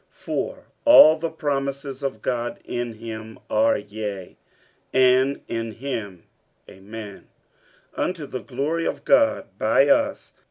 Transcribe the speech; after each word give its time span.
47:001:020 0.09 0.09
For 0.15 0.65
all 0.85 1.15
the 1.19 1.29
promises 1.29 2.01
of 2.01 2.23
God 2.23 2.59
in 2.65 2.93
him 2.93 3.37
are 3.51 3.77
yea, 3.77 4.35
and 4.91 5.41
in 5.47 5.73
him 5.73 6.23
Amen, 6.67 7.27
unto 7.93 8.25
the 8.25 8.41
glory 8.41 8.85
of 8.87 9.05
God 9.05 9.45
by 9.59 9.87
us. 9.89 10.33